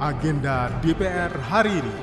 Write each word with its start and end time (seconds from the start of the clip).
agenda 0.00 0.72
DPR 0.80 1.28
hari 1.44 1.76
ini. 1.76 1.96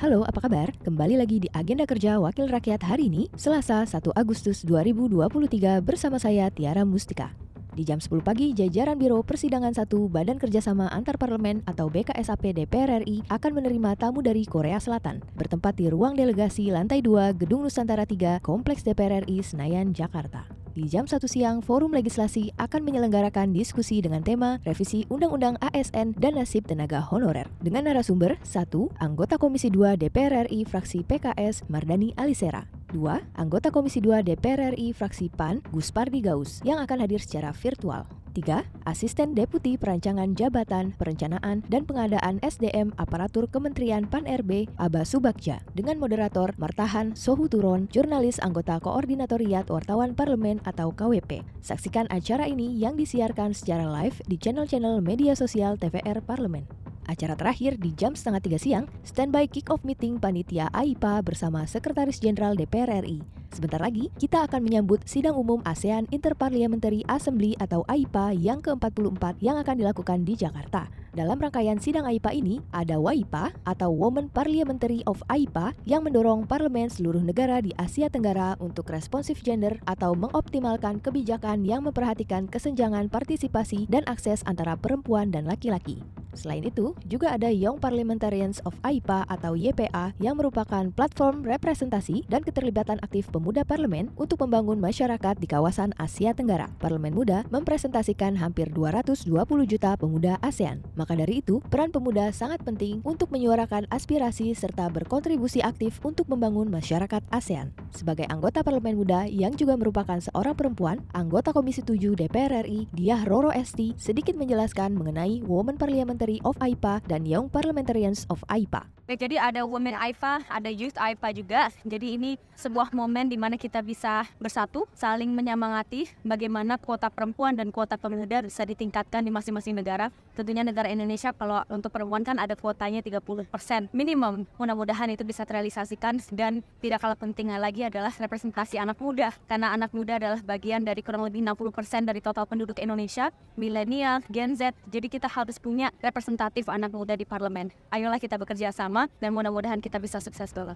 Halo, 0.00 0.24
apa 0.24 0.40
kabar? 0.40 0.72
Kembali 0.80 1.20
lagi 1.20 1.44
di 1.44 1.48
Agenda 1.52 1.84
Kerja 1.84 2.16
Wakil 2.16 2.48
Rakyat 2.48 2.88
hari 2.88 3.12
ini, 3.12 3.28
Selasa 3.36 3.84
1 3.84 4.16
Agustus 4.16 4.64
2023 4.64 5.84
bersama 5.84 6.16
saya 6.16 6.48
Tiara 6.48 6.88
Mustika. 6.88 7.36
Di 7.76 7.84
jam 7.84 8.00
10 8.00 8.24
pagi, 8.24 8.56
jajaran 8.56 8.96
Biro 8.96 9.20
Persidangan 9.20 9.76
1 9.76 9.84
Badan 10.08 10.40
Kerjasama 10.40 10.88
Antar 10.88 11.20
Parlemen 11.20 11.60
atau 11.68 11.92
BKSAP 11.92 12.56
DPR 12.56 13.04
RI 13.04 13.28
akan 13.28 13.60
menerima 13.60 13.92
tamu 14.00 14.24
dari 14.24 14.48
Korea 14.48 14.80
Selatan, 14.80 15.20
bertempat 15.36 15.76
di 15.76 15.92
ruang 15.92 16.16
delegasi 16.16 16.72
lantai 16.72 17.04
2 17.04 17.36
Gedung 17.36 17.68
Nusantara 17.68 18.08
3 18.08 18.40
Kompleks 18.40 18.88
DPR 18.88 19.28
RI 19.28 19.44
Senayan, 19.44 19.92
Jakarta. 19.92 20.55
Di 20.76 20.84
jam 20.92 21.08
1 21.08 21.24
siang, 21.24 21.64
Forum 21.64 21.96
Legislasi 21.96 22.52
akan 22.60 22.84
menyelenggarakan 22.84 23.48
diskusi 23.56 24.04
dengan 24.04 24.20
tema 24.20 24.60
Revisi 24.60 25.08
Undang-Undang 25.08 25.56
ASN 25.72 26.12
dan 26.20 26.36
Nasib 26.36 26.68
Tenaga 26.68 27.00
Honorer. 27.00 27.48
Dengan 27.64 27.88
narasumber, 27.88 28.36
1. 28.44 28.92
Anggota 29.00 29.40
Komisi 29.40 29.72
2 29.72 29.96
DPR 29.96 30.44
RI 30.44 30.68
Fraksi 30.68 31.00
PKS 31.00 31.64
Mardani 31.72 32.12
Alisera. 32.20 32.68
2. 32.92 33.00
Anggota 33.40 33.72
Komisi 33.72 34.04
2 34.04 34.20
DPR 34.20 34.76
RI 34.76 34.92
Fraksi 34.92 35.32
PAN 35.32 35.64
Gus 35.72 35.88
Pardi 35.88 36.20
Gaus 36.20 36.60
yang 36.60 36.76
akan 36.84 37.08
hadir 37.08 37.24
secara 37.24 37.56
virtual. 37.56 38.04
3. 38.36 38.68
Asisten 38.84 39.32
Deputi 39.32 39.80
Perancangan 39.80 40.36
Jabatan, 40.36 40.92
Perencanaan, 41.00 41.64
dan 41.72 41.88
Pengadaan 41.88 42.36
SDM 42.44 42.92
Aparatur 43.00 43.48
Kementerian 43.48 44.04
PAN-RB 44.04 44.68
Aba 44.76 45.08
Subakja 45.08 45.64
dengan 45.72 45.96
moderator 45.96 46.52
Martahan 46.60 47.16
Sohu 47.16 47.48
Turon, 47.48 47.88
jurnalis 47.88 48.36
anggota 48.44 48.76
Koordinatoriat 48.76 49.72
Wartawan 49.72 50.12
Parlemen 50.12 50.60
atau 50.68 50.92
KWP. 50.92 51.40
Saksikan 51.64 52.04
acara 52.12 52.44
ini 52.44 52.76
yang 52.76 53.00
disiarkan 53.00 53.56
secara 53.56 53.88
live 53.88 54.20
di 54.28 54.36
channel-channel 54.36 55.00
media 55.00 55.32
sosial 55.32 55.80
TVR 55.80 56.20
Parlemen. 56.20 56.85
Acara 57.06 57.38
terakhir 57.38 57.78
di 57.78 57.94
jam 57.94 58.18
setengah 58.18 58.42
tiga 58.42 58.58
siang, 58.58 58.90
standby 59.06 59.46
kick-off 59.46 59.86
meeting 59.86 60.18
panitia 60.18 60.66
AIPA 60.74 61.22
bersama 61.22 61.62
Sekretaris 61.62 62.18
Jenderal 62.18 62.58
DPR 62.58 63.06
RI. 63.06 63.22
Sebentar 63.54 63.78
lagi, 63.78 64.10
kita 64.18 64.42
akan 64.42 64.66
menyambut 64.66 65.06
sidang 65.06 65.38
umum 65.38 65.62
ASEAN 65.62 66.10
Interparliamentary 66.10 67.06
Assembly 67.06 67.54
atau 67.62 67.86
AIPA 67.86 68.34
yang 68.34 68.58
ke-44 68.58 69.38
yang 69.38 69.56
akan 69.62 69.74
dilakukan 69.78 70.26
di 70.26 70.34
Jakarta. 70.34 70.90
Dalam 71.14 71.38
rangkaian 71.38 71.78
sidang 71.78 72.04
AIPA 72.10 72.34
ini, 72.36 72.60
ada 72.74 72.98
WAIPA 72.98 73.54
atau 73.64 73.88
Women 73.94 74.28
Parliamentary 74.28 75.00
of 75.06 75.22
AIPA 75.30 75.72
yang 75.88 76.04
mendorong 76.04 76.44
parlemen 76.44 76.92
seluruh 76.92 77.22
negara 77.22 77.62
di 77.62 77.72
Asia 77.80 78.10
Tenggara 78.12 78.58
untuk 78.60 78.90
responsif 78.92 79.40
gender 79.40 79.78
atau 79.88 80.12
mengoptimalkan 80.12 81.00
kebijakan 81.00 81.64
yang 81.64 81.86
memperhatikan 81.86 82.50
kesenjangan 82.50 83.08
partisipasi 83.08 83.88
dan 83.88 84.04
akses 84.10 84.44
antara 84.44 84.76
perempuan 84.76 85.32
dan 85.32 85.48
laki-laki. 85.48 86.04
Selain 86.36 86.60
itu, 86.60 86.92
juga 87.08 87.32
ada 87.32 87.48
Young 87.48 87.80
Parliamentarians 87.80 88.60
of 88.68 88.76
AIPA 88.84 89.24
atau 89.26 89.56
YPA 89.56 90.12
yang 90.20 90.36
merupakan 90.36 90.84
platform 90.92 91.42
representasi 91.42 92.28
dan 92.28 92.44
keterlibatan 92.44 93.00
aktif 93.00 93.32
pemuda 93.32 93.64
parlemen 93.64 94.12
untuk 94.20 94.44
membangun 94.44 94.76
masyarakat 94.76 95.40
di 95.40 95.48
kawasan 95.48 95.96
Asia 95.96 96.36
Tenggara. 96.36 96.68
Parlemen 96.76 97.16
Muda 97.16 97.48
mempresentasikan 97.48 98.36
hampir 98.36 98.68
220 98.68 99.32
juta 99.64 99.96
pemuda 99.96 100.36
ASEAN. 100.44 100.84
Maka 100.92 101.16
dari 101.16 101.40
itu, 101.40 101.64
peran 101.72 101.88
pemuda 101.88 102.28
sangat 102.36 102.60
penting 102.60 103.00
untuk 103.00 103.32
menyuarakan 103.32 103.88
aspirasi 103.88 104.52
serta 104.52 104.92
berkontribusi 104.92 105.64
aktif 105.64 105.96
untuk 106.04 106.28
membangun 106.28 106.68
masyarakat 106.68 107.24
ASEAN. 107.32 107.72
Sebagai 107.96 108.28
anggota 108.28 108.60
Parlemen 108.60 109.00
Muda 109.00 109.24
yang 109.24 109.56
juga 109.56 109.80
merupakan 109.80 110.20
seorang 110.20 110.52
perempuan, 110.52 111.00
anggota 111.16 111.56
Komisi 111.56 111.80
7 111.80 112.12
DPR 112.12 112.68
RI, 112.68 112.92
Diah 112.92 113.24
Roro 113.24 113.48
Esti 113.48 113.96
sedikit 113.96 114.36
menjelaskan 114.36 114.92
mengenai 114.92 115.40
Women 115.46 115.80
Parliamentary 115.80 116.25
Parliamentary 116.26 116.42
of 116.42 116.58
AIPA 116.58 116.94
dan 117.06 117.22
Young 117.22 117.46
Parliamentarians 117.46 118.26
of 118.26 118.42
AIPA. 118.50 118.82
Baik, 119.06 119.22
jadi 119.22 119.38
ada 119.38 119.62
Women 119.62 119.94
AIPA, 119.94 120.42
ada 120.50 120.66
Youth 120.66 120.98
AIPA 120.98 121.28
juga. 121.30 121.70
Jadi 121.86 122.18
ini 122.18 122.34
sebuah 122.58 122.90
momen 122.90 123.30
di 123.30 123.38
mana 123.38 123.54
kita 123.54 123.78
bisa 123.78 124.26
bersatu, 124.42 124.82
saling 124.98 125.30
menyemangati 125.30 126.10
bagaimana 126.26 126.74
kuota 126.74 127.06
perempuan 127.06 127.54
dan 127.54 127.70
kuota 127.70 127.94
pemuda 127.94 128.42
bisa 128.42 128.66
ditingkatkan 128.66 129.22
di 129.22 129.30
masing-masing 129.30 129.78
negara. 129.78 130.10
Tentunya 130.34 130.66
negara 130.66 130.90
Indonesia 130.90 131.30
kalau 131.30 131.62
untuk 131.70 131.94
perempuan 131.94 132.26
kan 132.26 132.42
ada 132.42 132.58
kuotanya 132.58 132.98
30% 132.98 133.46
minimum. 133.94 134.42
Mudah-mudahan 134.58 135.06
itu 135.14 135.22
bisa 135.22 135.46
terrealisasikan 135.46 136.18
dan 136.34 136.66
tidak 136.82 137.06
kalah 137.06 137.14
pentingnya 137.14 137.62
lagi 137.62 137.86
adalah 137.86 138.10
representasi 138.10 138.74
anak 138.82 138.98
muda. 138.98 139.30
Karena 139.46 139.70
anak 139.70 139.94
muda 139.94 140.18
adalah 140.18 140.42
bagian 140.42 140.82
dari 140.82 141.06
kurang 141.06 141.22
lebih 141.22 141.46
60% 141.46 142.10
dari 142.10 142.18
total 142.18 142.50
penduduk 142.50 142.82
Indonesia, 142.82 143.30
milenial, 143.54 144.26
Gen 144.34 144.58
Z. 144.58 144.74
Jadi 144.90 145.06
kita 145.06 145.30
harus 145.30 145.62
punya 145.62 145.94
representatif 146.16 146.72
anak 146.72 146.96
muda 146.96 147.12
di 147.12 147.28
parlemen. 147.28 147.68
Ayolah 147.92 148.16
kita 148.16 148.40
bekerja 148.40 148.72
sama 148.72 149.12
dan 149.20 149.36
mudah-mudahan 149.36 149.84
kita 149.84 150.00
bisa 150.00 150.16
sukses 150.16 150.48
dulu. 150.56 150.72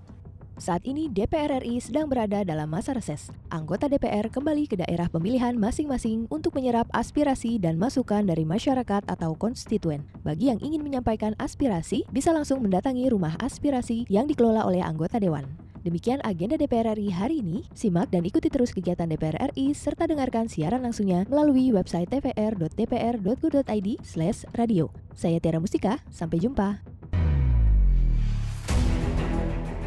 Saat 0.61 0.85
ini 0.85 1.09
DPR 1.09 1.65
RI 1.65 1.81
sedang 1.81 2.05
berada 2.05 2.45
dalam 2.45 2.69
masa 2.69 2.93
reses. 2.93 3.33
Anggota 3.49 3.89
DPR 3.89 4.29
kembali 4.29 4.69
ke 4.69 4.77
daerah 4.77 5.09
pemilihan 5.09 5.57
masing-masing 5.57 6.29
untuk 6.29 6.53
menyerap 6.53 6.85
aspirasi 6.93 7.57
dan 7.57 7.81
masukan 7.81 8.29
dari 8.29 8.45
masyarakat 8.45 9.09
atau 9.09 9.33
konstituen. 9.33 10.05
Bagi 10.21 10.53
yang 10.53 10.61
ingin 10.61 10.85
menyampaikan 10.85 11.33
aspirasi, 11.41 12.05
bisa 12.13 12.37
langsung 12.37 12.61
mendatangi 12.61 13.09
rumah 13.09 13.41
aspirasi 13.41 14.05
yang 14.13 14.29
dikelola 14.29 14.69
oleh 14.69 14.85
anggota 14.85 15.17
dewan. 15.17 15.49
Demikian 15.81 16.21
agenda 16.25 16.57
DPR 16.61 16.97
RI 16.97 17.11
hari 17.13 17.39
ini. 17.41 17.65
Simak 17.73 18.11
dan 18.13 18.25
ikuti 18.29 18.51
terus 18.53 18.73
kegiatan 18.77 19.09
DPR 19.09 19.49
RI 19.53 19.73
serta 19.73 20.05
dengarkan 20.05 20.45
siaran 20.49 20.83
langsungnya 20.85 21.25
melalui 21.27 21.73
website 21.73 22.09
tvr.dpr.go.id/radio. 22.13 24.91
Saya 25.17 25.41
Tiara 25.41 25.61
Mustika, 25.61 25.99
sampai 26.13 26.39
jumpa. 26.41 26.81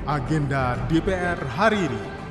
agenda 0.03 0.75
DPR 0.91 1.39
hari 1.55 1.87
ini. 1.87 2.22